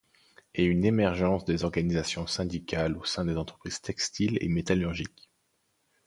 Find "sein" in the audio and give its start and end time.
3.03-3.23